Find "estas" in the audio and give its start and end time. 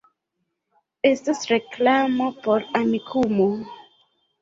1.09-1.45